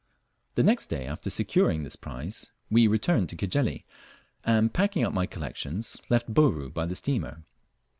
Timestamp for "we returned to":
2.71-3.35